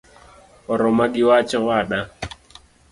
[0.73, 1.99] Oroma giwach owada